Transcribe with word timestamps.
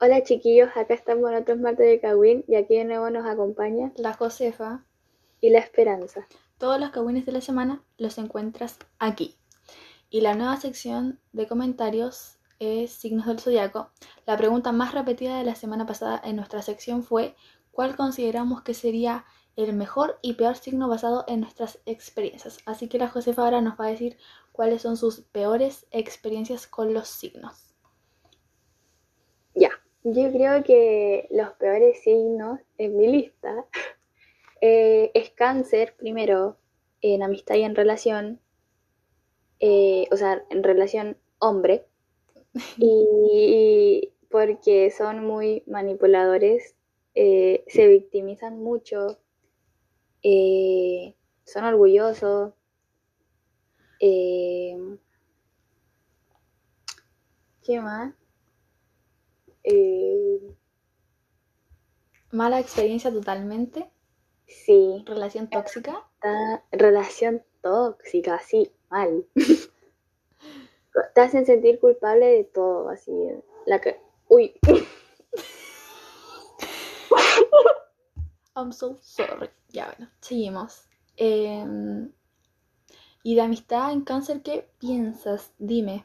Hola 0.00 0.22
chiquillos, 0.22 0.70
acá 0.76 0.94
estamos 0.94 1.28
en 1.28 1.38
otro 1.38 1.56
martes 1.56 1.84
de 1.84 1.98
Kawin 1.98 2.44
y 2.46 2.54
aquí 2.54 2.76
de 2.76 2.84
nuevo 2.84 3.10
nos 3.10 3.26
acompaña 3.26 3.90
La 3.96 4.14
Josefa. 4.14 4.84
y 5.40 5.50
la 5.50 5.58
Esperanza. 5.58 6.28
Todos 6.56 6.78
los 6.78 6.90
cagüines 6.90 7.26
de 7.26 7.32
la 7.32 7.40
semana 7.40 7.82
los 7.96 8.16
encuentras 8.18 8.78
aquí. 9.00 9.34
Y 10.08 10.20
la 10.20 10.36
nueva 10.36 10.56
sección 10.56 11.18
de 11.32 11.48
comentarios 11.48 12.38
es 12.60 12.92
signos 12.92 13.26
del 13.26 13.40
zodiaco. 13.40 13.90
La 14.24 14.36
pregunta 14.36 14.70
más 14.70 14.94
repetida 14.94 15.36
de 15.36 15.42
la 15.42 15.56
semana 15.56 15.84
pasada 15.84 16.22
en 16.24 16.36
nuestra 16.36 16.62
sección 16.62 17.02
fue 17.02 17.34
¿cuál 17.72 17.96
consideramos 17.96 18.62
que 18.62 18.74
sería 18.74 19.24
el 19.56 19.72
mejor 19.72 20.20
y 20.22 20.34
peor 20.34 20.54
signo 20.54 20.86
basado 20.86 21.24
en 21.26 21.40
nuestras 21.40 21.80
experiencias? 21.86 22.58
Así 22.66 22.86
que 22.86 23.00
la 23.00 23.08
Josefa 23.08 23.42
ahora 23.42 23.62
nos 23.62 23.74
va 23.76 23.86
a 23.86 23.90
decir 23.90 24.16
cuáles 24.52 24.82
son 24.82 24.96
sus 24.96 25.22
peores 25.22 25.86
experiencias 25.90 26.68
con 26.68 26.94
los 26.94 27.08
signos. 27.08 27.67
Yo 30.10 30.32
creo 30.32 30.64
que 30.64 31.28
los 31.30 31.50
peores 31.54 32.00
signos 32.00 32.60
en 32.78 32.96
mi 32.96 33.08
lista 33.08 33.66
eh, 34.62 35.10
es 35.12 35.30
cáncer 35.30 35.94
primero, 35.98 36.56
en 37.02 37.22
amistad 37.22 37.56
y 37.56 37.62
en 37.62 37.74
relación, 37.74 38.40
eh, 39.60 40.06
o 40.10 40.16
sea, 40.16 40.42
en 40.48 40.62
relación 40.62 41.18
hombre, 41.38 41.84
y 42.78 44.10
porque 44.30 44.90
son 44.90 45.26
muy 45.26 45.62
manipuladores, 45.66 46.74
eh, 47.14 47.64
se 47.66 47.86
victimizan 47.86 48.62
mucho, 48.62 49.18
son 51.44 51.64
orgullosos. 51.64 52.54
¿Qué 54.00 54.98
más? 57.82 58.17
Eh, 59.70 60.54
Mala 62.32 62.58
experiencia 62.60 63.10
totalmente. 63.12 63.90
sí, 64.46 65.02
Relación 65.06 65.48
tóxica. 65.50 66.08
relación 66.72 67.42
tóxica, 67.62 68.34
así, 68.36 68.72
mal. 68.90 69.26
Te 71.14 71.20
hacen 71.20 71.46
sentir 71.46 71.78
culpable 71.80 72.26
de 72.26 72.44
todo, 72.44 72.88
así. 72.88 73.12
La 73.66 73.80
que... 73.80 74.00
Uy, 74.28 74.54
I'm 78.56 78.72
so 78.72 78.98
sorry. 79.00 79.50
Ya 79.68 79.86
bueno, 79.96 80.10
seguimos. 80.20 80.88
Em, 81.16 82.10
y 83.22 83.34
de 83.34 83.40
amistad 83.40 83.92
en 83.92 84.02
cáncer, 84.02 84.42
¿qué 84.42 84.68
piensas? 84.78 85.52
Dime. 85.58 86.04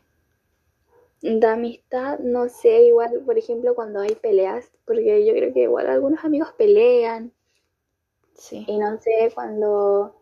De 1.23 1.47
amistad, 1.47 2.19
no 2.19 2.49
sé, 2.49 2.83
igual, 2.83 3.21
por 3.25 3.37
ejemplo, 3.37 3.75
cuando 3.75 4.01
hay 4.01 4.13
peleas, 4.15 4.69
porque 4.85 5.25
yo 5.25 5.33
creo 5.33 5.53
que 5.53 5.61
igual 5.61 5.87
algunos 5.87 6.23
amigos 6.25 6.53
pelean, 6.57 7.31
Sí. 8.35 8.65
y 8.67 8.77
no 8.77 8.97
sé, 8.99 9.31
cuando 9.33 10.15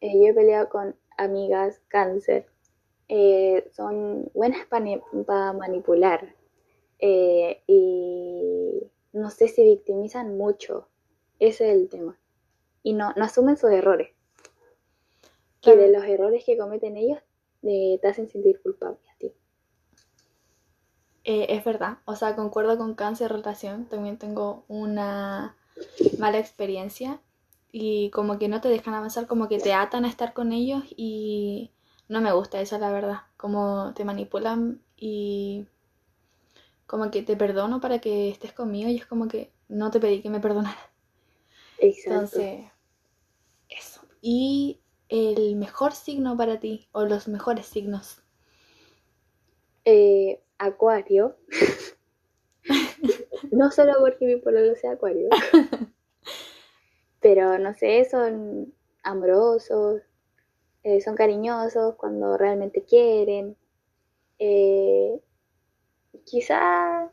eh, 0.00 0.12
yo 0.20 0.26
he 0.28 0.34
peleado 0.34 0.68
con 0.68 0.94
amigas 1.16 1.80
cáncer, 1.88 2.46
eh, 3.08 3.70
son 3.72 4.30
buenas 4.34 4.66
para 4.66 5.52
manipular, 5.54 6.34
eh, 6.98 7.62
y 7.66 8.90
no 9.14 9.30
sé 9.30 9.48
si 9.48 9.64
victimizan 9.64 10.36
mucho, 10.36 10.88
ese 11.38 11.70
es 11.70 11.76
el 11.76 11.88
tema, 11.88 12.18
y 12.82 12.92
no, 12.92 13.12
no 13.16 13.24
asumen 13.24 13.56
sus 13.56 13.70
errores, 13.70 14.10
que 15.62 15.76
de 15.76 15.88
los 15.90 16.04
errores 16.04 16.44
que 16.44 16.58
cometen 16.58 16.96
ellos 16.98 17.20
te 17.62 18.00
hacen 18.06 18.28
sentir 18.28 18.60
culpable. 18.60 18.98
Eh, 21.24 21.46
es 21.50 21.64
verdad. 21.64 21.98
O 22.04 22.16
sea, 22.16 22.36
concuerdo 22.36 22.76
con 22.78 22.94
cáncer 22.94 23.32
relación. 23.32 23.86
También 23.86 24.18
tengo 24.18 24.64
una 24.68 25.56
mala 26.18 26.38
experiencia. 26.38 27.20
Y 27.70 28.10
como 28.10 28.38
que 28.38 28.48
no 28.48 28.60
te 28.60 28.68
dejan 28.68 28.94
avanzar, 28.94 29.26
como 29.26 29.48
que 29.48 29.58
te 29.58 29.72
atan 29.72 30.04
a 30.04 30.08
estar 30.08 30.34
con 30.34 30.52
ellos 30.52 30.84
y 30.94 31.72
no 32.08 32.20
me 32.20 32.32
gusta 32.32 32.60
eso, 32.60 32.78
la 32.78 32.92
verdad. 32.92 33.20
Como 33.38 33.94
te 33.94 34.04
manipulan 34.04 34.82
y 34.96 35.66
como 36.86 37.10
que 37.10 37.22
te 37.22 37.36
perdono 37.36 37.80
para 37.80 38.00
que 38.00 38.28
estés 38.28 38.52
conmigo 38.52 38.90
y 38.90 38.96
es 38.96 39.06
como 39.06 39.26
que 39.26 39.50
no 39.68 39.90
te 39.90 40.00
pedí 40.00 40.20
que 40.20 40.28
me 40.28 40.40
perdonaras. 40.40 40.90
Exacto. 41.78 42.10
Entonces, 42.10 42.70
eso. 43.70 44.02
Y 44.20 44.82
el 45.08 45.56
mejor 45.56 45.92
signo 45.92 46.36
para 46.36 46.60
ti, 46.60 46.88
o 46.92 47.04
los 47.04 47.28
mejores 47.28 47.66
signos. 47.66 48.22
Eh, 49.84 50.42
acuario. 50.62 51.36
no 53.50 53.70
solo 53.70 53.94
porque 54.00 54.26
mi 54.26 54.36
pololo 54.36 54.74
sea 54.76 54.92
acuario. 54.92 55.28
Pero 57.20 57.58
no 57.58 57.74
sé, 57.74 58.04
son 58.04 58.74
amorosos, 59.02 60.02
eh, 60.82 61.00
son 61.00 61.14
cariñosos 61.14 61.94
cuando 61.96 62.36
realmente 62.36 62.84
quieren. 62.84 63.56
Eh, 64.38 65.20
quizá, 66.24 67.10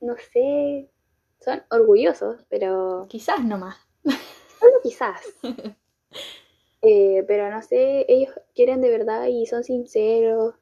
no 0.00 0.16
sé, 0.32 0.90
son 1.40 1.62
orgullosos, 1.70 2.44
pero 2.48 3.06
Quizás 3.08 3.44
nomás. 3.44 3.76
solo 4.60 4.74
quizás. 4.82 5.20
Eh, 6.84 7.22
pero 7.28 7.48
no 7.48 7.62
sé, 7.62 8.04
ellos 8.08 8.34
quieren 8.56 8.80
de 8.80 8.90
verdad 8.90 9.26
y 9.26 9.46
son 9.46 9.62
sinceros. 9.62 10.56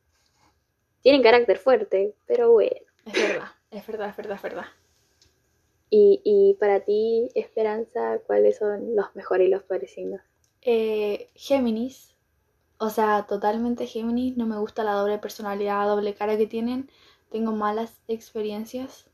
Tienen 1.02 1.22
carácter 1.22 1.58
fuerte, 1.58 2.14
pero 2.26 2.52
bueno. 2.52 2.76
Es 3.06 3.12
verdad, 3.12 3.48
es 3.70 3.86
verdad, 3.86 4.08
es 4.10 4.16
verdad, 4.16 4.36
es 4.36 4.42
verdad. 4.42 4.66
Y, 5.90 6.20
y 6.24 6.54
para 6.54 6.80
ti, 6.80 7.30
Esperanza, 7.34 8.20
¿cuáles 8.26 8.58
son 8.58 8.94
los 8.94 9.14
mejores 9.16 9.48
y 9.48 9.50
los 9.50 9.62
peores 9.64 9.92
signos? 9.92 10.20
Eh, 10.62 11.30
Géminis, 11.34 12.14
o 12.78 12.90
sea, 12.90 13.26
totalmente 13.28 13.86
Géminis, 13.86 14.36
no 14.36 14.46
me 14.46 14.58
gusta 14.58 14.84
la 14.84 14.92
doble 14.92 15.18
personalidad, 15.18 15.86
doble 15.86 16.14
cara 16.14 16.36
que 16.36 16.46
tienen, 16.46 16.90
tengo 17.30 17.52
malas 17.52 18.02
experiencias 18.08 19.10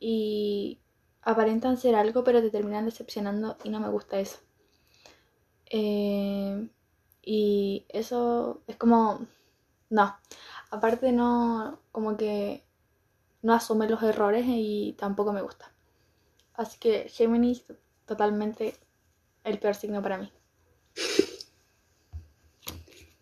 y 0.00 0.80
aparentan 1.22 1.76
ser 1.78 1.94
algo, 1.96 2.24
pero 2.24 2.42
te 2.42 2.50
terminan 2.50 2.86
decepcionando 2.86 3.56
y 3.64 3.70
no 3.70 3.80
me 3.80 3.88
gusta 3.90 4.20
eso. 4.20 4.38
Eh, 5.70 6.68
y 7.22 7.84
eso 7.88 8.62
es 8.66 8.76
como, 8.76 9.26
no, 9.90 10.16
aparte 10.70 11.12
no, 11.12 11.80
como 11.92 12.16
que 12.16 12.64
no 13.42 13.54
asume 13.54 13.88
los 13.88 14.02
errores 14.02 14.44
y 14.46 14.94
tampoco 14.98 15.32
me 15.32 15.42
gusta. 15.42 15.72
Así 16.54 16.78
que 16.78 17.08
Géminis, 17.08 17.64
totalmente 18.06 18.74
el 19.44 19.58
peor 19.58 19.74
signo 19.74 20.02
para 20.02 20.18
mí. 20.18 20.32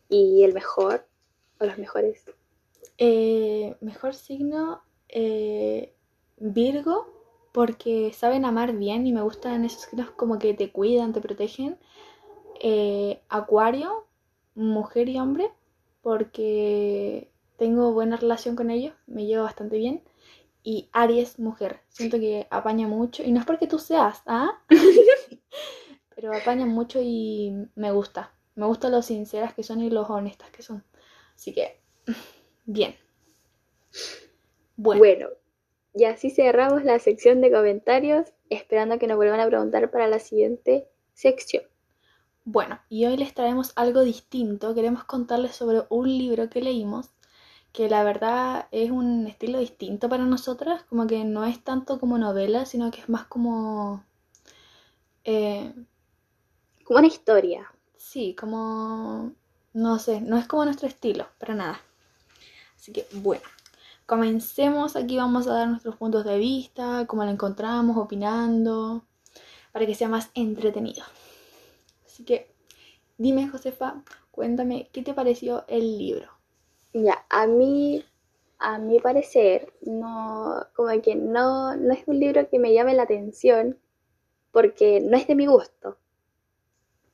¿Y 0.09 0.44
el 0.44 0.55
mejor? 0.55 1.06
¿O 1.59 1.65
los 1.65 1.78
mejores? 1.78 2.25
Eh, 2.99 3.76
mejor 3.81 4.15
signo 4.15 4.82
eh, 5.09 5.94
Virgo 6.37 7.06
porque 7.53 8.12
saben 8.12 8.44
amar 8.44 8.72
bien 8.76 9.06
y 9.06 9.12
me 9.12 9.22
gustan 9.22 9.65
esos 9.65 9.82
signos 9.82 10.11
como 10.11 10.38
que 10.38 10.55
te 10.55 10.71
cuidan, 10.72 11.12
te 11.12 11.21
protegen. 11.21 11.78
Eh, 12.61 13.21
Acuario, 13.28 14.06
mujer 14.55 15.09
y 15.09 15.19
hombre 15.19 15.50
porque 16.03 17.31
tengo 17.56 17.92
buena 17.92 18.16
relación 18.16 18.56
con 18.56 18.70
ellos, 18.70 18.94
me 19.06 19.26
llevo 19.26 19.44
bastante 19.44 19.78
bien. 19.78 20.03
Y 20.62 20.88
Aries, 20.92 21.38
mujer, 21.38 21.81
siento 21.88 22.19
que 22.19 22.47
apaña 22.50 22.88
mucho 22.88 23.22
y 23.22 23.32
no 23.32 23.41
es 23.41 23.47
porque 23.47 23.66
tú 23.66 23.78
seas, 23.78 24.22
¿ah? 24.26 24.62
Pero 26.14 26.34
apaña 26.34 26.66
mucho 26.66 27.00
y 27.03 27.53
me 27.75 27.93
gusta. 27.93 28.32
Me 28.54 28.66
gusta 28.66 28.88
lo 28.88 29.03
sinceras 29.03 29.54
que 29.54 29.62
son 29.62 29.81
y 29.82 29.91
los 29.91 30.09
honestas 30.10 30.50
que 30.50 30.62
son. 30.62 30.84
Así 31.34 31.53
que, 31.53 31.81
bien. 32.66 32.97
Bueno, 34.76 34.98
Bueno, 34.98 35.28
y 35.94 36.04
así 36.04 36.31
cerramos 36.31 36.84
la 36.84 36.99
sección 36.99 37.40
de 37.40 37.50
comentarios, 37.52 38.32
esperando 38.50 38.99
que 38.99 39.06
nos 39.06 39.17
vuelvan 39.17 39.40
a 39.40 39.46
preguntar 39.46 39.90
para 39.90 40.08
la 40.08 40.19
siguiente 40.19 40.88
sección. 41.12 41.64
bueno, 42.44 42.81
y 42.88 43.06
hoy 43.06 43.17
les 43.17 43.34
traemos 43.34 43.73
algo 43.76 44.02
distinto. 44.02 44.75
Queremos 44.75 45.05
contarles 45.05 45.55
sobre 45.56 45.82
un 45.88 46.08
libro 46.08 46.50
que 46.50 46.61
leímos, 46.61 47.11
que 47.75 47.91
la 47.91 48.05
verdad 48.05 48.69
es 48.73 48.91
un 48.91 49.26
estilo 49.29 49.59
distinto 49.61 50.09
para 50.09 50.25
nosotras, 50.25 50.85
como 50.85 51.06
que 51.06 51.25
no 51.25 51.44
es 51.44 51.62
tanto 51.62 52.00
como 52.00 52.19
novela, 52.19 52.65
sino 52.67 52.91
que 52.91 53.03
es 53.03 53.11
más 53.11 53.26
como... 53.26 54.05
eh, 55.25 55.73
Como 56.85 56.99
una 56.99 57.09
historia. 57.09 57.71
Sí, 57.97 58.35
como... 58.37 59.32
No 59.73 59.99
sé, 59.99 60.21
no 60.21 60.37
es 60.38 60.47
como 60.47 60.65
nuestro 60.65 60.87
estilo, 60.88 61.26
para 61.38 61.55
nada. 61.55 61.81
Así 62.76 62.93
que 62.93 63.06
bueno, 63.15 63.43
comencemos. 64.06 64.97
Aquí 64.97 65.17
vamos 65.17 65.47
a 65.49 65.55
dar 65.55 65.69
nuestros 65.69 65.97
puntos 65.97 66.25
de 66.25 66.38
vista, 66.38 67.06
cómo 67.09 67.25
lo 67.25 67.31
encontramos, 67.31 67.97
opinando, 67.97 69.05
para 69.73 69.87
que 69.87 69.94
sea 69.97 70.09
más 70.09 70.31
entretenido. 70.35 71.05
Así 72.06 72.25
que 72.25 72.55
dime, 73.19 73.49
Josefa, 73.49 74.03
cuéntame, 74.32 74.91
¿qué 74.93 75.03
te 75.03 75.15
pareció 75.15 75.65
el 75.69 75.99
libro? 75.99 76.33
Ya, 76.94 77.26
a 77.29 77.49
mí, 77.49 78.05
a 78.58 78.79
mi 78.79 79.00
parecer, 79.00 79.73
no, 79.82 80.64
como 80.76 80.88
que 81.02 81.17
no, 81.17 81.76
no 81.76 81.93
es 81.93 82.06
un 82.06 82.20
libro 82.20 82.49
que 82.49 82.61
me 82.61 82.73
llame 82.73 82.94
la 82.94 83.02
atención 83.02 83.79
porque 84.52 85.00
no 85.00 85.17
es 85.17 85.26
de 85.26 85.35
mi 85.35 85.46
gusto. 85.46 85.99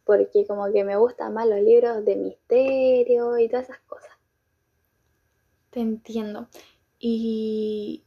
Porque 0.05 0.47
como 0.47 0.71
que 0.71 0.85
me 0.85 0.97
gustan 0.97 1.33
más 1.33 1.49
los 1.49 1.61
libros 1.61 2.05
de 2.05 2.17
misterio 2.17 3.39
y 3.39 3.49
todas 3.49 3.71
esas 3.71 3.81
cosas. 3.81 4.11
Te 5.71 5.81
entiendo. 5.81 6.49
Y 6.99 8.05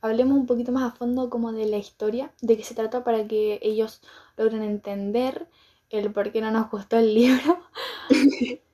hablemos 0.00 0.38
un 0.38 0.46
poquito 0.46 0.70
más 0.70 0.92
a 0.92 0.96
fondo 0.96 1.28
como 1.28 1.52
de 1.52 1.66
la 1.66 1.78
historia, 1.78 2.32
de 2.40 2.56
qué 2.56 2.62
se 2.62 2.76
trata 2.76 3.02
para 3.02 3.26
que 3.26 3.58
ellos 3.62 4.00
logren 4.36 4.62
entender 4.62 5.48
el 5.90 6.12
por 6.12 6.30
qué 6.30 6.40
no 6.40 6.52
nos 6.52 6.70
gustó 6.70 6.98
el 6.98 7.14
libro. 7.14 7.58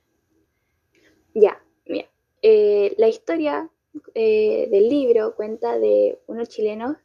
Eh, 2.47 2.93
la 2.99 3.07
historia 3.07 3.71
eh, 4.13 4.67
del 4.69 4.87
libro 4.87 5.35
cuenta 5.35 5.79
de 5.79 6.21
unos 6.27 6.47
chilenos 6.47 6.95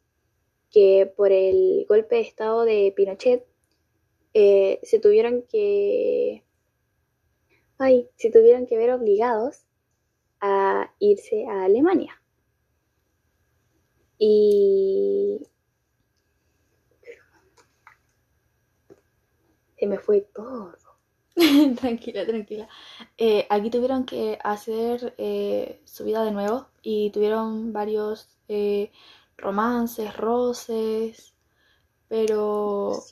que 0.71 1.11
por 1.17 1.33
el 1.33 1.87
golpe 1.89 2.17
de 2.17 2.21
estado 2.21 2.67
de 2.67 2.93
Pinochet 2.95 3.47
eh, 4.35 4.81
se 4.83 5.01
tuvieron 5.01 5.41
que 5.49 6.45
ay, 7.79 8.11
se 8.17 8.31
tuvieron 8.31 8.67
que 8.67 8.77
ver 8.77 8.93
obligados 8.93 9.65
a 10.43 10.95
irse 10.99 11.47
a 11.47 11.65
Alemania. 11.65 12.23
Y 14.19 15.41
se 19.79 19.87
me 19.87 19.99
fue 19.99 20.21
todo. 20.21 20.90
tranquila, 21.81 22.27
tranquila. 22.27 22.69
Eh, 23.17 23.47
aquí 23.51 23.71
tuvieron 23.71 24.05
que 24.05 24.39
hacer 24.43 25.15
eh, 25.19 25.81
su 25.85 26.05
vida 26.05 26.25
de 26.25 26.33
nuevo 26.33 26.69
y 26.83 27.11
tuvieron 27.11 27.73
varios 27.73 28.29
eh, 28.49 28.93
romances, 29.37 30.17
roces, 30.17 31.35
pero... 32.09 33.07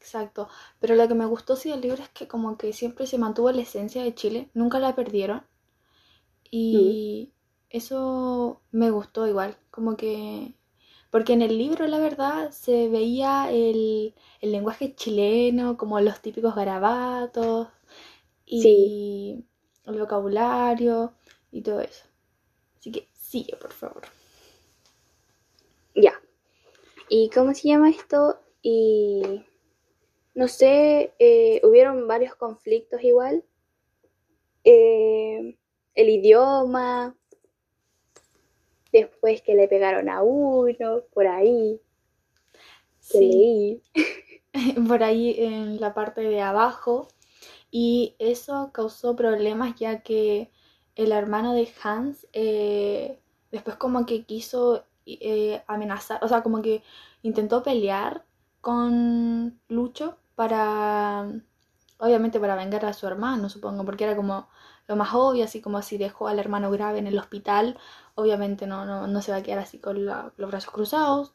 Exacto. 0.00 0.48
Pero 0.78 0.94
lo 0.94 1.08
que 1.08 1.14
me 1.14 1.26
gustó 1.26 1.56
sí 1.56 1.68
del 1.70 1.80
libro 1.80 2.02
es 2.02 2.08
que 2.10 2.28
como 2.28 2.56
que 2.56 2.72
siempre 2.72 3.06
se 3.06 3.18
mantuvo 3.18 3.50
la 3.52 3.62
esencia 3.62 4.02
de 4.04 4.14
Chile, 4.14 4.50
nunca 4.54 4.78
la 4.78 4.94
perdieron. 4.94 5.44
Y 6.50 7.32
eso 7.70 8.62
me 8.72 8.90
gustó 8.90 9.26
igual, 9.26 9.56
como 9.70 9.96
que... 9.96 10.54
Porque 11.10 11.32
en 11.32 11.42
el 11.42 11.56
libro, 11.56 11.86
la 11.86 11.98
verdad, 11.98 12.50
se 12.50 12.88
veía 12.88 13.50
el, 13.50 14.14
el 14.40 14.52
lenguaje 14.52 14.94
chileno, 14.94 15.76
como 15.76 16.00
los 16.00 16.20
típicos 16.20 16.54
garabatos 16.54 17.68
y 18.44 19.44
el 19.84 19.98
vocabulario 19.98 21.14
y 21.50 21.62
todo 21.62 21.80
eso. 21.80 22.04
Así 22.78 22.90
que 22.92 23.08
sigue, 23.12 23.56
por 23.56 23.72
favor. 23.72 24.02
Ya. 25.94 26.20
¿Y 27.08 27.30
cómo 27.30 27.54
se 27.54 27.68
llama 27.68 27.90
esto? 27.90 28.40
Y 28.62 29.44
no 30.34 30.48
sé, 30.48 31.14
eh, 31.18 31.60
hubieron 31.64 32.06
varios 32.06 32.34
conflictos 32.34 33.02
igual. 33.02 33.44
Eh, 34.64 35.56
el 35.94 36.08
idioma, 36.10 37.16
después 39.00 39.42
que 39.42 39.54
le 39.54 39.68
pegaron 39.68 40.08
a 40.08 40.22
uno, 40.22 41.02
por 41.12 41.26
ahí. 41.26 41.80
sí. 43.00 43.82
por 44.88 45.02
ahí 45.02 45.34
en 45.38 45.80
la 45.80 45.94
parte 45.94 46.22
de 46.22 46.40
abajo. 46.40 47.08
Y 47.70 48.16
eso 48.18 48.70
causó 48.72 49.16
problemas 49.16 49.74
ya 49.76 50.02
que 50.02 50.50
el 50.94 51.12
hermano 51.12 51.52
de 51.52 51.68
Hans 51.82 52.26
eh, 52.32 53.20
después 53.50 53.76
como 53.76 54.06
que 54.06 54.24
quiso 54.24 54.84
eh, 55.06 55.62
amenazar, 55.66 56.22
o 56.22 56.28
sea, 56.28 56.42
como 56.42 56.62
que 56.62 56.82
intentó 57.22 57.62
pelear 57.62 58.24
con 58.60 59.60
Lucho 59.68 60.18
para, 60.34 61.28
obviamente 61.98 62.40
para 62.40 62.56
vengar 62.56 62.84
a 62.84 62.92
su 62.92 63.06
hermano, 63.06 63.48
supongo, 63.48 63.84
porque 63.84 64.04
era 64.04 64.16
como 64.16 64.48
lo 64.88 64.96
más 64.96 65.14
obvio, 65.14 65.44
así 65.44 65.60
como 65.60 65.82
si 65.82 65.98
dejó 65.98 66.28
al 66.28 66.38
hermano 66.38 66.70
grave 66.70 66.98
en 66.98 67.06
el 67.06 67.18
hospital, 67.18 67.78
obviamente 68.16 68.66
no, 68.66 69.06
no, 69.06 69.22
se 69.22 69.30
va 69.30 69.38
a 69.38 69.42
quedar 69.42 69.60
así 69.60 69.78
con 69.78 70.04
los 70.04 70.32
brazos 70.36 70.72
cruzados. 70.72 71.32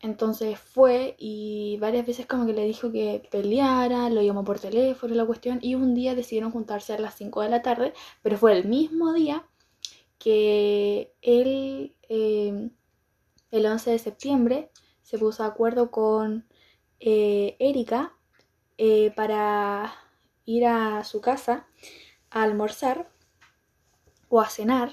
Entonces 0.00 0.58
fue 0.58 1.16
y 1.18 1.78
varias 1.80 2.06
veces 2.06 2.26
como 2.26 2.46
que 2.46 2.52
le 2.52 2.64
dijo 2.64 2.92
que 2.92 3.28
peleara, 3.30 4.08
lo 4.10 4.22
llamó 4.22 4.44
por 4.44 4.60
teléfono 4.60 5.14
la 5.14 5.26
cuestión 5.26 5.58
y 5.62 5.74
un 5.74 5.94
día 5.94 6.14
decidieron 6.14 6.52
juntarse 6.52 6.94
a 6.94 6.98
las 6.98 7.14
5 7.16 7.42
de 7.42 7.48
la 7.48 7.62
tarde, 7.62 7.92
pero 8.22 8.38
fue 8.38 8.52
el 8.52 8.66
mismo 8.66 9.12
día 9.14 9.46
que 10.18 11.14
él, 11.22 11.94
eh, 12.08 12.70
el 13.50 13.66
11 13.66 13.90
de 13.90 13.98
septiembre, 13.98 14.70
se 15.02 15.18
puso 15.18 15.42
de 15.42 15.48
acuerdo 15.48 15.90
con 15.90 16.46
eh, 17.00 17.56
Erika 17.58 18.14
eh, 18.78 19.12
para 19.16 19.94
ir 20.44 20.66
a 20.66 21.04
su 21.04 21.20
casa 21.20 21.66
a 22.30 22.42
almorzar 22.42 23.10
o 24.28 24.40
a 24.40 24.48
cenar 24.48 24.92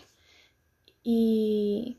y 1.04 1.98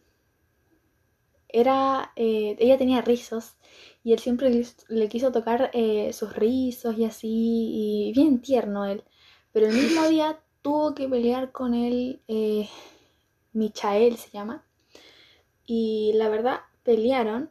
era, 1.54 2.12
eh, 2.16 2.56
ella 2.58 2.78
tenía 2.78 3.00
rizos 3.00 3.54
y 4.02 4.12
él 4.12 4.18
siempre 4.18 4.50
le, 4.88 5.08
quiso 5.08 5.30
tocar 5.30 5.70
eh, 5.72 6.12
sus 6.12 6.34
rizos 6.34 6.98
y 6.98 7.04
así, 7.04 7.28
y 7.28 8.12
bien 8.12 8.40
tierno 8.40 8.84
él. 8.86 9.04
Pero 9.52 9.66
el 9.66 9.74
mismo 9.74 10.08
día 10.08 10.40
tuvo 10.62 10.94
que 10.94 11.08
pelear 11.08 11.52
con 11.52 11.74
él, 11.74 12.20
eh, 12.26 12.68
Michael 13.52 14.16
se 14.16 14.30
llama, 14.30 14.64
y 15.64 16.12
la 16.16 16.28
verdad 16.28 16.60
pelearon 16.82 17.50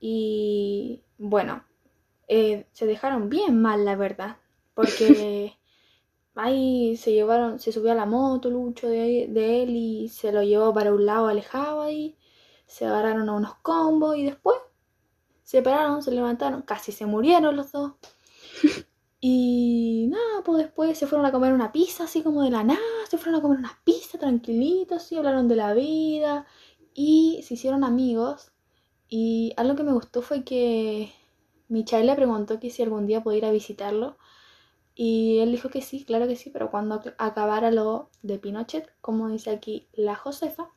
y 0.00 1.02
bueno, 1.18 1.64
se 2.28 2.86
dejaron 2.86 3.28
bien 3.28 3.60
mal, 3.60 3.84
la 3.84 3.96
verdad, 3.96 4.36
porque 4.74 5.56
ahí 6.34 6.96
se 6.96 7.12
llevaron, 7.12 7.58
se 7.58 7.72
subió 7.72 7.92
a 7.92 7.94
la 7.94 8.06
moto 8.06 8.50
Lucho 8.50 8.88
de, 8.88 9.28
de 9.28 9.62
él 9.62 9.70
y 9.76 10.08
se 10.08 10.32
lo 10.32 10.42
llevó 10.42 10.72
para 10.72 10.92
un 10.92 11.04
lado 11.06 11.28
alejado 11.28 11.82
ahí 11.82 12.18
se 12.68 12.84
agarraron 12.84 13.28
a 13.28 13.32
unos 13.32 13.54
combos 13.62 14.16
y 14.16 14.24
después 14.24 14.56
se 15.42 15.62
pararon, 15.62 16.02
se 16.02 16.12
levantaron, 16.12 16.62
casi 16.62 16.92
se 16.92 17.06
murieron 17.06 17.56
los 17.56 17.72
dos. 17.72 17.92
Y 19.20 20.06
nada, 20.10 20.44
pues 20.44 20.58
después 20.58 20.96
se 20.96 21.08
fueron 21.08 21.26
a 21.26 21.32
comer 21.32 21.52
una 21.52 21.72
pizza, 21.72 22.04
así 22.04 22.22
como 22.22 22.44
de 22.44 22.52
la 22.52 22.62
nada, 22.62 22.78
se 23.10 23.18
fueron 23.18 23.40
a 23.40 23.42
comer 23.42 23.58
una 23.58 23.80
pizza 23.82 24.16
tranquilitos, 24.16 25.02
así, 25.02 25.16
hablaron 25.16 25.48
de 25.48 25.56
la 25.56 25.74
vida 25.74 26.46
y 26.94 27.40
se 27.42 27.54
hicieron 27.54 27.82
amigos. 27.82 28.52
Y 29.08 29.54
algo 29.56 29.74
que 29.74 29.82
me 29.82 29.92
gustó 29.92 30.22
fue 30.22 30.44
que 30.44 31.12
Michael 31.66 32.06
le 32.06 32.14
preguntó 32.14 32.60
que 32.60 32.70
si 32.70 32.84
algún 32.84 33.08
día 33.08 33.24
podía 33.24 33.38
ir 33.38 33.44
a 33.46 33.50
visitarlo. 33.50 34.18
Y 35.00 35.38
él 35.38 35.52
dijo 35.52 35.68
que 35.68 35.80
sí, 35.80 36.04
claro 36.04 36.26
que 36.26 36.34
sí, 36.34 36.50
pero 36.50 36.72
cuando 36.72 37.00
acabara 37.18 37.70
lo 37.70 38.10
de 38.22 38.40
Pinochet, 38.40 38.92
como 39.00 39.28
dice 39.28 39.50
aquí 39.50 39.86
la 39.92 40.16
Josefa, 40.16 40.70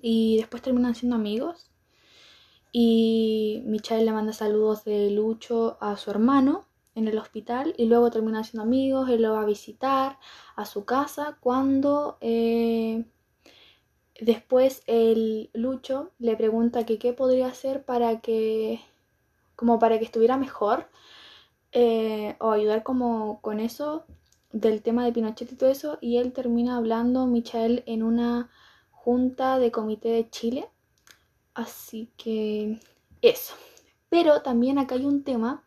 y 0.00 0.38
después 0.38 0.62
terminan 0.62 0.94
siendo 0.94 1.16
amigos. 1.16 1.70
Y 2.72 3.62
Michael 3.66 4.06
le 4.06 4.12
manda 4.12 4.32
saludos 4.32 4.82
de 4.84 5.10
Lucho 5.10 5.76
a 5.82 5.98
su 5.98 6.10
hermano 6.10 6.64
en 6.94 7.06
el 7.06 7.18
hospital 7.18 7.74
y 7.76 7.84
luego 7.84 8.10
terminan 8.10 8.44
siendo 8.44 8.62
amigos, 8.62 9.10
él 9.10 9.20
lo 9.20 9.34
va 9.34 9.42
a 9.42 9.44
visitar 9.44 10.18
a 10.56 10.64
su 10.64 10.86
casa 10.86 11.36
cuando 11.40 12.16
eh, 12.22 13.04
después 14.22 14.84
el 14.86 15.50
Lucho 15.52 16.12
le 16.18 16.34
pregunta 16.34 16.86
que 16.86 16.98
qué 16.98 17.12
podría 17.12 17.48
hacer 17.48 17.84
para 17.84 18.20
que 18.22 18.80
como 19.54 19.78
para 19.78 19.98
que 19.98 20.06
estuviera 20.06 20.38
mejor 20.38 20.88
eh, 21.72 22.07
o 22.40 22.50
ayudar 22.52 22.82
como 22.82 23.40
con 23.40 23.60
eso 23.60 24.04
del 24.52 24.82
tema 24.82 25.04
de 25.04 25.12
Pinochet 25.12 25.52
y 25.52 25.56
todo 25.56 25.70
eso 25.70 25.98
y 26.00 26.16
él 26.16 26.32
termina 26.32 26.76
hablando 26.76 27.26
Michael 27.26 27.82
en 27.86 28.02
una 28.02 28.50
Junta 28.90 29.58
de 29.58 29.70
Comité 29.70 30.08
de 30.10 30.28
Chile. 30.30 30.68
Así 31.54 32.10
que 32.16 32.78
eso. 33.22 33.54
Pero 34.08 34.42
también 34.42 34.78
acá 34.78 34.94
hay 34.94 35.04
un 35.04 35.24
tema 35.24 35.64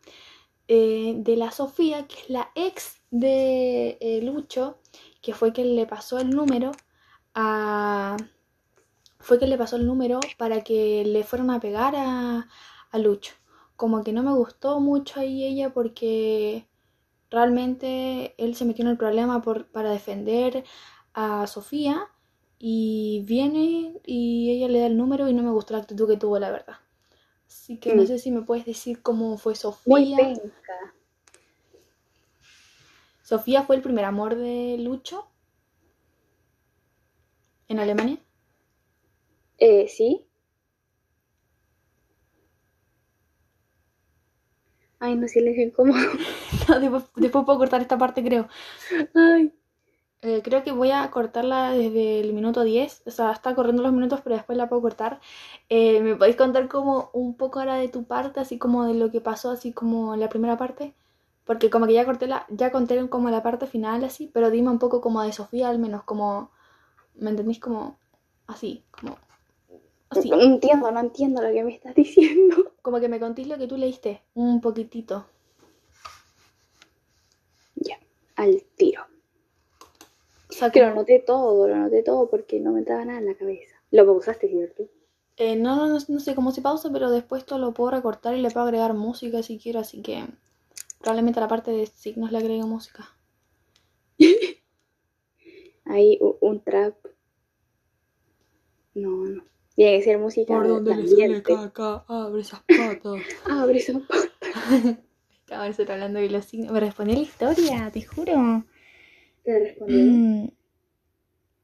eh, 0.68 1.14
de 1.18 1.36
la 1.36 1.50
Sofía, 1.50 2.06
que 2.06 2.14
es 2.20 2.30
la 2.30 2.50
ex 2.54 3.02
de 3.10 3.98
eh, 4.00 4.20
Lucho, 4.22 4.78
que 5.20 5.34
fue 5.34 5.52
quien 5.52 5.76
le 5.76 5.86
pasó 5.86 6.18
el 6.18 6.30
número 6.30 6.72
a... 7.34 8.16
Fue 9.18 9.38
que 9.38 9.46
le 9.46 9.58
pasó 9.58 9.76
el 9.76 9.86
número 9.86 10.18
para 10.36 10.64
que 10.64 11.04
le 11.04 11.22
fueran 11.24 11.50
a 11.50 11.60
pegar 11.60 11.94
a, 11.96 12.48
a 12.90 12.98
Lucho. 12.98 13.34
Como 13.76 14.04
que 14.04 14.12
no 14.12 14.22
me 14.22 14.32
gustó 14.32 14.80
mucho 14.80 15.20
ahí 15.20 15.44
ella 15.44 15.72
porque 15.72 16.66
realmente 17.30 18.34
él 18.38 18.54
se 18.54 18.64
metió 18.64 18.84
en 18.84 18.90
el 18.90 18.98
problema 18.98 19.42
por, 19.42 19.66
para 19.66 19.90
defender 19.90 20.64
a 21.14 21.46
Sofía 21.46 22.08
y 22.58 23.24
viene 23.26 24.00
y 24.04 24.50
ella 24.50 24.68
le 24.68 24.80
da 24.80 24.86
el 24.86 24.96
número 24.96 25.28
y 25.28 25.34
no 25.34 25.42
me 25.42 25.50
gustó 25.50 25.74
la 25.74 25.80
actitud 25.80 26.08
que 26.08 26.16
tuvo, 26.16 26.38
la 26.38 26.50
verdad. 26.50 26.76
Así 27.46 27.78
que 27.78 27.94
no 27.94 28.02
mm. 28.02 28.06
sé 28.06 28.18
si 28.18 28.30
me 28.30 28.42
puedes 28.42 28.64
decir 28.64 29.02
cómo 29.02 29.36
fue 29.36 29.54
Sofía. 29.54 29.90
Muy 29.90 30.14
Sofía 33.22 33.62
fue 33.62 33.76
el 33.76 33.82
primer 33.82 34.04
amor 34.04 34.36
de 34.36 34.76
Lucho. 34.78 35.26
¿En 37.68 37.78
Alemania? 37.78 38.18
Eh, 39.58 39.88
sí. 39.88 40.26
Ay, 45.04 45.16
no, 45.16 45.26
silencio 45.28 45.64
incómodo. 45.64 45.98
No, 46.68 46.78
después, 46.80 47.04
después 47.16 47.44
puedo 47.44 47.58
cortar 47.58 47.80
esta 47.80 47.98
parte, 47.98 48.22
creo. 48.22 48.48
Ay. 49.14 49.52
Eh, 50.22 50.42
creo 50.44 50.64
que 50.64 50.72
voy 50.72 50.90
a 50.92 51.10
cortarla 51.10 51.72
desde 51.72 52.20
el 52.20 52.32
minuto 52.34 52.62
10. 52.64 53.02
O 53.06 53.10
sea, 53.10 53.32
está 53.32 53.54
corriendo 53.56 53.82
los 53.82 53.92
minutos, 53.92 54.20
pero 54.22 54.36
después 54.36 54.58
la 54.58 54.68
puedo 54.68 54.82
cortar. 54.82 55.20
Eh, 55.68 56.00
¿Me 56.02 56.16
podéis 56.16 56.36
contar 56.36 56.68
como 56.68 57.10
un 57.14 57.36
poco 57.36 57.60
ahora 57.60 57.76
de 57.76 57.88
tu 57.88 58.04
parte, 58.04 58.40
así 58.40 58.58
como 58.58 58.84
de 58.86 58.94
lo 58.94 59.10
que 59.12 59.20
pasó, 59.20 59.50
así 59.52 59.72
como 59.72 60.16
la 60.16 60.28
primera 60.30 60.56
parte? 60.58 60.94
Porque 61.46 61.70
como 61.70 61.86
que 61.86 61.94
ya 61.94 62.06
corté 62.06 62.26
la, 62.28 62.46
ya 62.50 62.72
conté 62.72 63.08
como 63.10 63.30
la 63.30 63.42
parte 63.42 63.66
final 63.66 64.04
así, 64.04 64.30
pero 64.34 64.50
dime 64.50 64.70
un 64.70 64.78
poco 64.80 65.00
como 65.00 65.22
de 65.22 65.32
Sofía 65.32 65.68
al 65.70 65.78
menos, 65.80 66.04
como, 66.04 66.50
¿me 67.16 67.30
entendís? 67.30 67.60
Como 67.60 67.98
así, 68.48 68.84
como 68.92 69.18
No 70.24 70.40
entiendo, 70.40 70.90
no 70.92 71.00
entiendo 71.00 71.42
lo 71.42 71.52
que 71.52 71.64
me 71.64 71.74
estás 71.74 71.94
diciendo. 71.94 72.72
Como 72.82 73.00
que 73.00 73.08
me 73.08 73.20
contéis 73.20 73.48
lo 73.48 73.58
que 73.58 73.66
tú 73.66 73.76
leíste, 73.76 74.22
un 74.34 74.60
poquitito. 74.60 75.26
Ya, 77.76 77.98
al 78.36 78.62
tiro. 78.78 79.06
O 80.50 80.52
sea, 80.52 80.70
Que 80.70 80.80
lo 80.80 80.86
anoté 80.86 81.18
todo, 81.18 81.66
lo 81.66 81.74
anoté 81.74 82.02
todo 82.04 82.30
porque 82.30 82.60
no 82.60 82.70
me 82.72 82.78
entraba 82.80 83.04
nada 83.04 83.18
en 83.18 83.26
la 83.26 83.34
cabeza. 83.34 83.74
Lo 83.90 84.06
pausaste, 84.06 84.48
¿cierto? 84.48 84.88
eh, 85.36 85.56
no, 85.56 85.76
no, 85.76 85.88
no, 85.88 85.98
no 86.08 86.20
sé 86.20 86.34
cómo 86.34 86.52
se 86.52 86.62
pausa, 86.62 86.90
pero 86.90 87.10
después 87.10 87.44
todo 87.44 87.58
lo 87.58 87.74
puedo 87.74 87.90
recortar 87.90 88.34
y 88.34 88.40
le 88.40 88.50
puedo 88.50 88.64
agregar 88.64 88.94
música 88.94 89.42
si 89.42 89.58
quiero, 89.58 89.80
así 89.80 90.00
que 90.00 90.26
probablemente 91.00 91.40
a 91.40 91.42
la 91.42 91.48
parte 91.48 91.70
de 91.72 91.86
signos 91.86 92.32
le 92.32 92.38
agrego 92.38 92.66
música. 92.68 93.10
Ahí 95.84 96.18
u- 96.20 96.38
un 96.40 96.56
trap. 96.66 96.94
No, 98.94 99.10
no. 99.26 99.42
Tiene 99.74 99.98
que 99.98 100.04
ser 100.04 100.18
música 100.18 100.60
de 100.60 100.92
ambiente. 100.92 101.42
caca, 101.42 102.04
abre 102.06 102.42
esas 102.42 102.60
patas. 102.62 103.22
Abre 103.48 103.78
esa 103.78 103.98
puerta. 104.00 104.36
Estaba 105.32 105.66
nosotros 105.66 105.90
hablando 105.90 106.20
de 106.20 106.30
los 106.30 106.44
signos. 106.44 106.72
Me 106.72 106.80
respondió 106.80 107.14
la 107.14 107.22
historia, 107.22 107.90
te 107.90 108.02
juro. 108.02 108.64
Te 109.44 109.58
respondió. 109.58 109.98
Mm. 109.98 110.50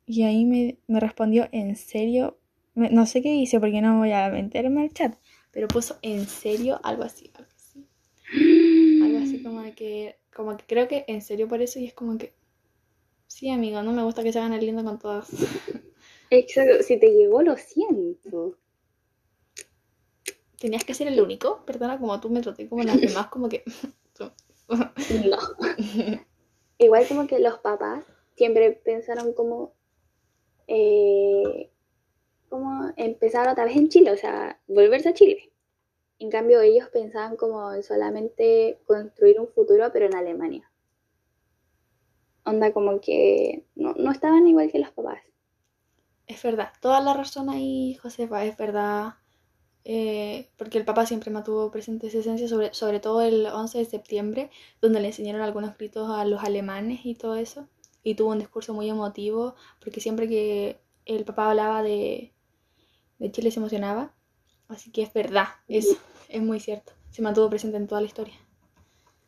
Y 0.07 0.23
ahí 0.23 0.45
me, 0.47 0.79
me 0.87 1.00
respondió 1.00 1.49
en 1.53 1.77
serio. 1.77 2.38
Me- 2.75 2.91
no 2.91 3.07
sé 3.07 3.23
qué 3.23 3.31
dice 3.31 3.61
porque 3.61 3.81
no 3.83 3.99
voy 3.99 4.12
a 4.12 4.31
meterme 4.31 4.83
al 4.83 4.93
chat. 4.93 5.15
Pero 5.50 5.69
puso 5.69 5.99
en 6.03 6.27
serio 6.27 6.81
algo 6.83 7.03
así. 7.03 7.31
Algo 7.35 7.50
así, 7.55 7.87
algo 9.03 9.19
así 9.19 9.43
como 9.43 9.62
de 9.62 9.73
que. 9.73 10.17
Como 10.35 10.57
que 10.57 10.65
creo 10.67 10.87
que 10.88 11.05
en 11.09 11.21
serio 11.21 11.49
por 11.49 11.61
eso 11.61 11.79
y 11.79 11.87
es 11.87 11.95
como 11.95 12.17
que. 12.17 12.33
Sí, 13.27 13.50
amigo, 13.50 13.83
no 13.83 13.93
me 13.93 14.03
gusta 14.03 14.23
que 14.23 14.33
se 14.33 14.38
hagan 14.38 14.55
el 14.55 14.65
lindo 14.65 14.83
con 14.83 14.99
todas. 14.99 15.29
Exacto. 16.31 16.83
Si 16.83 16.99
te 16.99 17.11
llegó, 17.11 17.43
lo 17.43 17.57
siento. 17.57 18.59
Tenías 20.59 20.85
que 20.85 20.95
ser 20.95 21.09
el 21.09 21.21
único. 21.21 21.65
Perdona, 21.65 21.99
como 21.99 22.21
tú 22.21 22.31
me 22.31 22.41
traté 22.41 22.69
como 22.69 22.83
las 22.83 23.01
demás, 23.01 23.29
como 23.29 23.49
que. 23.49 23.65
No. 24.69 25.39
Igual 26.79 27.09
como 27.09 27.27
que 27.27 27.39
los 27.39 27.59
papás 27.61 28.05
siempre 28.37 28.71
pensaron 28.73 29.33
como 29.33 29.73
eh, 30.67 31.71
como 32.49 32.93
empezar 32.97 33.49
otra 33.49 33.65
vez 33.65 33.77
en 33.77 33.89
Chile, 33.89 34.11
o 34.13 34.17
sea, 34.17 34.61
volverse 34.67 35.09
a 35.11 35.15
Chile. 35.15 35.51
En 36.19 36.31
cambio 36.31 36.61
ellos 36.61 36.89
pensaban 36.91 37.37
como 37.37 37.73
en 37.73 37.83
solamente 37.83 38.79
construir 38.87 39.41
un 39.41 39.49
futuro, 39.49 39.91
pero 39.93 40.07
en 40.07 40.15
Alemania. 40.15 40.71
Onda 42.45 42.73
como 42.73 43.01
que 43.01 43.65
no, 43.77 43.95
no 43.95 44.11
estaban 44.11 44.47
igual 44.49 44.71
que 44.73 44.79
los 44.81 44.91
papás. 44.91 45.21
Es 46.29 46.43
verdad, 46.45 46.73
toda 46.81 47.01
la 47.01 47.15
razón 47.15 47.49
ahí, 47.51 47.95
Josefa, 47.97 48.45
es 48.45 48.57
verdad. 48.57 49.15
eh, 49.85 50.51
porque 50.59 50.79
el 50.79 50.85
Papa 50.87 51.07
siempre 51.07 51.31
mantuvo 51.33 51.71
presente 51.73 52.09
esa 52.09 52.19
esencia, 52.21 52.49
sobre, 52.49 52.75
sobre 52.75 53.01
todo 53.01 53.23
el 53.23 53.47
11 53.47 53.79
de 53.79 53.87
septiembre, 53.87 54.51
donde 54.83 55.01
le 55.01 55.09
enseñaron 55.09 55.43
algunos 55.43 55.77
gritos 55.79 56.11
a 56.11 56.25
los 56.27 56.45
alemanes 56.45 57.01
y 57.07 57.15
todo 57.17 57.37
eso. 57.37 57.69
Y 58.05 58.15
tuvo 58.17 58.33
un 58.33 58.39
discurso 58.41 58.75
muy 58.75 58.89
emotivo, 58.91 59.57
porque 59.81 60.01
siempre 60.01 60.29
que 60.29 60.81
el 61.07 61.25
Papa 61.27 61.51
hablaba 61.51 61.83
de, 61.83 62.35
de 63.19 63.33
Chile 63.33 63.51
se 63.53 63.61
emocionaba. 63.61 64.15
Así 64.69 64.93
que 64.93 65.03
es 65.05 65.13
verdad, 65.15 65.49
es, 65.69 65.99
es 66.29 66.43
muy 66.43 66.61
cierto. 66.61 66.93
Se 67.11 67.23
mantuvo 67.23 67.51
presente 67.51 67.79
en 67.79 67.89
toda 67.89 68.01
la 68.03 68.09
historia. 68.09 68.35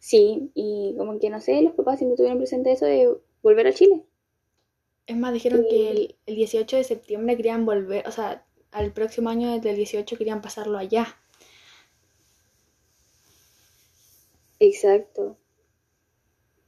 Sí, 0.00 0.50
y 0.54 0.94
como 0.98 1.18
que 1.20 1.30
no 1.30 1.40
sé, 1.40 1.62
los 1.62 1.74
papás 1.74 1.98
siempre 1.98 2.16
tuvieron 2.16 2.38
presente 2.38 2.72
eso 2.72 2.86
de 2.86 3.16
volver 3.42 3.68
a 3.68 3.72
Chile. 3.72 4.04
Es 5.06 5.16
más, 5.16 5.32
dijeron 5.32 5.64
que 5.68 5.90
el, 5.90 6.16
el 6.26 6.36
18 6.36 6.76
de 6.76 6.84
septiembre 6.84 7.36
querían 7.36 7.66
volver, 7.66 8.06
o 8.06 8.12
sea, 8.12 8.44
al 8.70 8.92
próximo 8.92 9.30
año 9.30 9.58
del 9.60 9.76
18 9.76 10.16
querían 10.16 10.40
pasarlo 10.42 10.78
allá. 10.78 11.18
Exacto. 14.60 15.36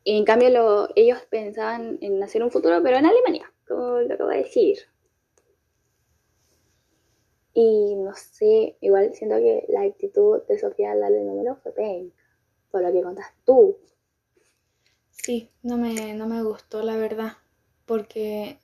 Y 0.05 0.19
en 0.19 0.25
cambio 0.25 0.51
lo, 0.51 0.89
ellos 0.97 1.19
pensaban 1.31 1.99
en 2.01 2.23
hacer 2.23 2.43
un 2.43 2.51
futuro, 2.51 2.83
pero 2.83 2.97
en 2.97 3.07
Alemania, 3.07 3.53
como 3.69 4.01
lo 4.01 4.15
acabo 4.15 4.31
de 4.31 4.39
decir. 4.39 4.79
Y 7.55 7.95
no 7.97 8.15
sé, 8.15 8.77
igual 8.81 9.15
siento 9.15 9.37
que 9.37 9.67
la 9.69 9.83
actitud 9.83 10.43
de 10.49 10.59
Sofía 10.59 10.93
al 10.93 11.01
darle 11.01 11.21
el 11.21 11.27
número 11.27 11.57
fue 11.63 11.73
penca, 11.73 12.17
por 12.71 12.83
lo 12.83 12.93
que 12.93 13.03
contas 13.03 13.27
tú. 13.45 13.77
Sí, 15.11 15.51
no 15.63 15.77
me, 15.77 16.15
no 16.15 16.27
me 16.27 16.43
gustó 16.43 16.83
la 16.83 16.97
verdad, 16.97 17.37
porque 17.87 18.59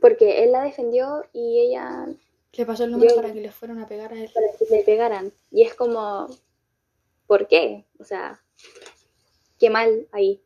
Porque 0.00 0.44
él 0.44 0.52
la 0.52 0.62
defendió 0.64 1.24
y 1.32 1.60
ella 1.60 2.06
le 2.52 2.66
pasó 2.66 2.84
el 2.84 2.92
número 2.92 3.10
Yo- 3.10 3.16
para 3.16 3.32
que 3.32 3.40
le 3.40 3.50
fueran 3.52 3.78
a 3.80 3.86
pegar 3.86 4.12
a 4.12 4.16
él. 4.20 4.30
para 4.32 4.46
que 4.58 4.64
le 4.70 4.82
pegaran. 4.84 5.32
Y 5.50 5.62
es 5.62 5.74
como, 5.74 6.28
¿por 7.26 7.46
qué? 7.48 7.84
O 7.98 8.04
sea, 8.04 8.40
qué 9.58 9.70
mal 9.70 10.08
ahí. 10.12 10.42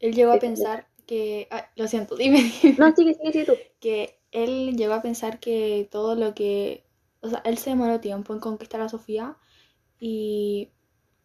Él 0.00 0.14
llegó 0.14 0.30
a 0.32 0.34
Defender. 0.34 0.58
pensar 0.58 0.88
que... 1.06 1.48
ah, 1.50 1.70
lo 1.76 1.88
siento, 1.88 2.16
dime, 2.16 2.52
No, 2.78 2.94
sigue, 2.94 3.14
sigue, 3.14 3.32
sigue 3.32 3.44
tú. 3.46 3.54
que 3.80 4.18
él 4.32 4.76
llegó 4.76 4.94
a 4.94 5.02
pensar 5.02 5.40
que 5.40 5.88
todo 5.90 6.14
lo 6.14 6.34
que... 6.34 6.84
O 7.20 7.28
sea, 7.30 7.40
él 7.44 7.56
se 7.58 7.70
demoró 7.70 8.00
tiempo 8.00 8.34
en 8.34 8.40
conquistar 8.40 8.80
a 8.82 8.88
Sofía 8.88 9.36
y 9.98 10.70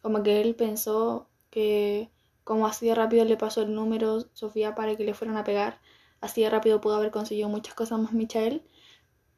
como 0.02 0.24
que 0.24 0.40
él 0.42 0.56
pensó 0.56 1.30
que 1.50 2.10
como 2.50 2.68
así 2.68 2.88
de 2.88 2.96
rápido 2.96 3.26
le 3.26 3.38
pasó 3.38 3.62
el 3.64 3.76
número 3.76 4.22
Sofía 4.34 4.76
para 4.76 4.96
que 4.98 5.06
le 5.06 5.16
fueran 5.16 5.38
a 5.38 5.46
pegar, 5.46 5.80
así 6.22 6.42
de 6.44 6.50
rápido 6.52 6.82
pudo 6.82 6.96
haber 6.98 7.12
conseguido 7.12 7.50
muchas 7.50 7.76
cosas 7.76 8.00
más 8.02 8.14
Michael, 8.14 8.64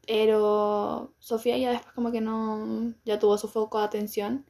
pero 0.07 1.13
Sofía 1.19 1.57
ya 1.57 1.71
después 1.71 1.93
como 1.95 2.11
que 2.11 2.21
no, 2.21 2.93
ya 3.05 3.19
tuvo 3.19 3.37
su 3.37 3.47
foco 3.47 3.79
de 3.79 3.85
atención 3.85 4.45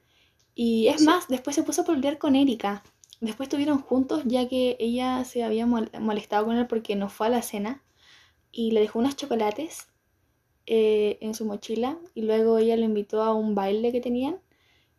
y 0.55 0.87
es 0.89 0.99
Sí. 0.99 1.05
más, 1.05 1.27
después 1.29 1.55
se 1.55 1.63
puso 1.63 1.83
a 1.83 1.85
pelear 1.85 2.17
con 2.19 2.35
Erika. 2.35 2.83
Después 3.21 3.47
estuvieron 3.47 3.79
juntos 3.81 4.23
ya 4.25 4.47
que 4.49 4.77
ella 4.79 5.25
se 5.25 5.43
había 5.43 5.65
mol- 5.67 5.91
molestado 5.99 6.45
con 6.47 6.57
él 6.57 6.67
porque 6.67 6.95
no 6.97 7.09
fue 7.09 7.27
a 7.27 7.31
la 7.31 7.41
cena 7.43 7.83
y 8.51 8.71
le 8.71 8.81
dejó 8.81 8.99
unos 8.99 9.15
chocolates 9.17 9.87
eh, 10.65 11.17
en 11.21 11.33
su 11.35 11.45
mochila 11.45 11.97
y 12.15 12.23
luego 12.23 12.57
ella 12.57 12.77
lo 12.77 12.83
invitó 12.85 13.23
a 13.23 13.33
un 13.33 13.55
baile 13.55 13.91
que 13.91 14.01
tenían 14.01 14.39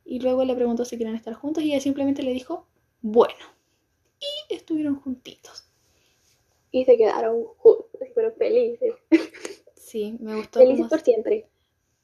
y 0.04 0.20
luego 0.20 0.44
le 0.44 0.54
preguntó 0.54 0.84
si 0.84 0.98
querían 0.98 1.16
estar 1.16 1.34
juntos 1.34 1.64
y 1.64 1.72
ella 1.72 1.80
simplemente 1.82 2.22
le 2.22 2.32
dijo, 2.32 2.68
bueno, 3.02 3.34
y 4.50 4.54
estuvieron 4.54 5.00
juntitos. 5.00 5.64
Y 6.72 6.84
se 6.84 6.96
quedaron 6.96 7.44
juntos, 7.58 8.08
pero 8.16 8.32
felices. 8.32 8.94
Sí, 9.74 10.16
me 10.20 10.34
gustó 10.36 10.60
Felices 10.60 10.86
por 10.88 11.00
se- 11.00 11.04
siempre. 11.04 11.46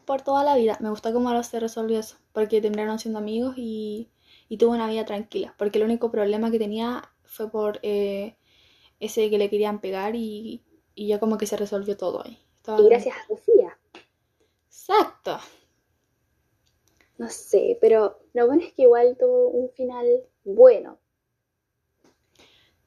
por 0.04 0.22
toda 0.22 0.44
la 0.44 0.56
vida. 0.56 0.76
Me 0.80 0.90
gustó 0.90 1.12
cómo 1.12 1.28
ahora 1.28 1.42
se 1.42 1.60
resolvió 1.60 1.98
eso, 2.00 2.16
porque 2.32 2.60
terminaron 2.60 2.98
siendo 2.98 3.18
amigos 3.20 3.54
y, 3.56 4.10
y 4.48 4.56
tuvo 4.58 4.72
una 4.72 4.88
vida 4.88 5.04
tranquila, 5.04 5.54
porque 5.58 5.78
el 5.78 5.84
único 5.84 6.10
problema 6.10 6.50
que 6.50 6.58
tenía 6.58 7.10
fue 7.24 7.50
por 7.50 7.78
eh, 7.82 8.36
ese 9.00 9.30
que 9.30 9.38
le 9.38 9.50
querían 9.50 9.80
pegar 9.80 10.16
y, 10.16 10.64
y 10.94 11.08
ya 11.08 11.20
como 11.20 11.38
que 11.38 11.46
se 11.46 11.56
resolvió 11.58 11.96
todo 11.96 12.24
ahí. 12.24 12.38
Estaba 12.58 12.80
Y 12.80 12.86
gracias 12.88 13.14
a 13.18 13.26
Sofía. 13.26 13.78
Exacto. 14.70 15.40
No 17.18 17.28
sé, 17.28 17.76
pero 17.82 18.18
lo 18.32 18.46
bueno 18.46 18.62
es 18.62 18.72
que 18.72 18.82
igual 18.84 19.14
tuvo 19.18 19.48
un 19.50 19.68
final 19.72 20.06
bueno. 20.44 20.98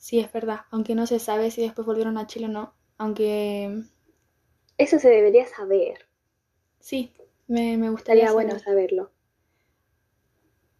Sí, 0.01 0.19
es 0.19 0.29
verdad. 0.33 0.65
Aunque 0.69 0.95
no 0.95 1.07
se 1.07 1.17
sabe 1.19 1.49
si 1.49 1.61
después 1.61 1.85
volvieron 1.87 2.17
a 2.17 2.27
Chile 2.27 2.47
o 2.47 2.49
no. 2.49 2.73
Aunque 2.97 3.83
Eso 4.77 4.99
se 4.99 5.07
debería 5.07 5.45
saber. 5.47 6.09
sí, 6.81 7.13
me, 7.47 7.77
me 7.77 7.89
gustaría 7.89 8.27
Estaría 8.27 8.33
bueno 8.33 8.57
saber. 8.57 8.59
saberlo. 8.59 9.13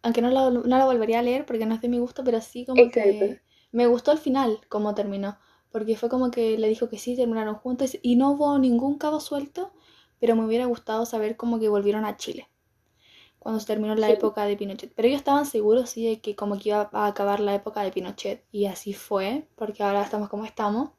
Aunque 0.02 0.22
no 0.22 0.30
lo, 0.30 0.50
no 0.52 0.78
lo 0.78 0.86
volvería 0.86 1.18
a 1.18 1.22
leer 1.22 1.44
porque 1.46 1.66
no 1.66 1.74
es 1.74 1.80
de 1.80 1.88
mi 1.88 1.98
gusto, 1.98 2.22
pero 2.24 2.40
sí 2.40 2.64
como 2.66 2.90
que 2.92 3.42
me 3.72 3.86
gustó 3.88 4.12
el 4.12 4.18
final, 4.18 4.60
cómo 4.68 4.94
terminó. 4.94 5.38
Porque 5.72 5.96
fue 5.96 6.08
como 6.08 6.30
que 6.30 6.56
le 6.58 6.68
dijo 6.68 6.88
que 6.88 6.98
sí, 6.98 7.16
terminaron 7.16 7.54
juntos 7.56 7.96
y 8.02 8.14
no 8.16 8.30
hubo 8.32 8.58
ningún 8.60 8.96
cabo 8.98 9.18
suelto, 9.20 9.72
pero 10.20 10.36
me 10.36 10.44
hubiera 10.44 10.66
gustado 10.66 11.04
saber 11.06 11.36
cómo 11.36 11.58
que 11.58 11.68
volvieron 11.68 12.04
a 12.04 12.16
Chile. 12.16 12.48
Cuando 13.42 13.58
se 13.60 13.66
terminó 13.66 13.94
la 13.96 14.06
Sí. 14.06 14.12
época 14.14 14.44
de 14.44 14.56
Pinochet. 14.56 14.92
Pero 14.94 15.08
ellos 15.08 15.18
estaban 15.20 15.46
seguros, 15.46 15.90
sí, 15.90 16.06
de 16.08 16.20
que 16.20 16.36
como 16.36 16.58
que 16.58 16.68
iba 16.68 16.88
a 16.92 17.06
acabar 17.06 17.40
la 17.40 17.54
época 17.54 17.82
de 17.82 17.90
Pinochet. 17.90 18.44
Y 18.52 18.66
así 18.66 18.92
fue, 18.94 19.48
porque 19.56 19.82
ahora 19.82 20.02
estamos 20.02 20.28
como 20.28 20.44
estamos. 20.44 20.90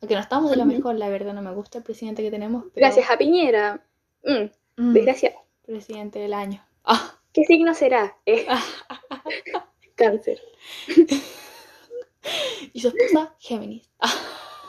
Aunque 0.00 0.14
no 0.14 0.20
estamos 0.20 0.50
de 0.50 0.56
lo 0.56 0.62
Ujú. 0.64 0.72
mejor, 0.72 0.94
la 0.96 1.08
verdad, 1.08 1.32
no 1.34 1.42
me 1.42 1.52
gusta 1.52 1.78
el 1.78 1.84
presidente 1.84 2.22
que 2.22 2.30
tenemos. 2.30 2.64
Pero, 2.74 2.86
Gracias 2.86 3.10
a 3.10 3.18
Piñera. 3.18 3.84
Mm, 4.24 4.50
Mm, 4.76 4.92
desgraciado. 4.92 5.36
presidente 5.66 6.18
del 6.20 6.32
año. 6.34 6.64
Ah, 6.84 7.18
¿Qué 7.32 7.42
signo 7.44 7.74
será? 7.74 8.16
Eh, 8.26 8.46
cáncer. 9.96 10.40
y 12.72 12.80
su 12.80 12.88
esposa, 12.88 13.34
Géminis. 13.38 13.90
Ah, 14.00 14.12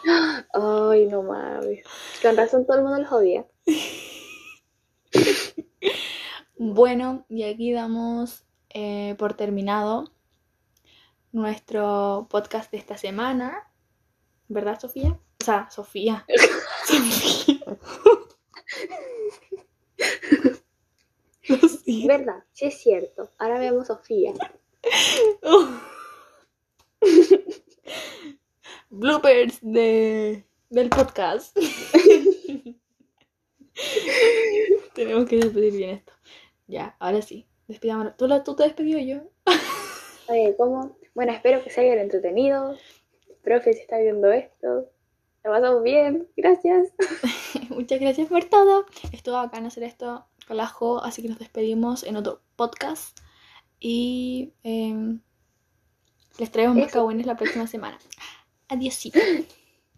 Ay, 0.54 1.06
no 1.08 1.22
mames. 1.24 1.84
Con 2.22 2.36
razón 2.38 2.66
todo 2.66 2.78
el 2.78 2.84
mundo 2.84 3.00
los 3.00 3.12
odia. 3.12 3.46
Bueno, 6.76 7.26
y 7.30 7.44
aquí 7.44 7.72
damos 7.72 8.44
eh, 8.68 9.16
por 9.18 9.36
terminado 9.36 10.12
nuestro 11.32 12.28
podcast 12.30 12.70
de 12.70 12.80
esta 12.80 12.98
semana. 12.98 13.72
¿Verdad, 14.50 14.78
Sofía? 14.78 15.18
O 15.40 15.46
sea, 15.46 15.72
Sofía. 15.72 16.26
Sofía. 16.86 17.78
Siento. 21.82 22.08
¿Verdad? 22.10 22.44
Sí 22.52 22.66
es 22.66 22.78
cierto. 22.78 23.32
Ahora 23.38 23.58
vemos 23.58 23.88
Sofía. 23.88 24.34
Bloopers 28.90 29.60
de, 29.62 30.46
del 30.70 30.90
podcast. 30.90 31.58
Tenemos 34.94 35.30
que 35.30 35.38
despedir 35.38 35.72
bien 35.72 35.92
esto. 35.92 36.15
Ya, 36.68 36.96
ahora 37.00 37.22
sí. 37.22 37.48
Despidámonos. 37.68 38.16
¿Tú, 38.18 38.28
tú 38.44 38.56
te 38.56 38.64
despidió 38.64 39.00
yo? 39.00 39.24
Oye, 40.28 40.56
¿cómo? 40.58 40.98
Bueno, 41.14 41.32
espero 41.32 41.64
que 41.64 41.70
se 41.70 41.82
hayan 41.82 42.00
entretenido. 42.00 42.76
Profe, 43.44 43.74
si 43.74 43.82
está 43.82 43.98
viendo 43.98 44.32
esto. 44.32 44.90
Lo 45.44 45.52
pasamos 45.52 45.84
bien. 45.84 46.28
Gracias. 46.36 46.90
Muchas 47.70 48.00
gracias 48.00 48.28
por 48.28 48.46
todo. 48.46 48.86
Estuvo 49.12 49.36
bacán 49.36 49.66
hacer 49.66 49.84
esto 49.84 50.26
con 50.48 50.58
la 50.58 50.68
Jo, 50.68 51.04
así 51.04 51.22
que 51.22 51.30
nos 51.30 51.40
despedimos 51.40 52.04
en 52.04 52.18
otro 52.18 52.42
podcast. 52.56 53.18
Y 53.80 54.54
em, 54.64 55.22
les 56.40 56.52
traemos 56.52 56.78
más 56.78 56.92
cagüines 56.92 57.26
la 57.26 57.36
próxima 57.36 57.68
semana. 57.68 58.00
Adiósito. 58.68 59.20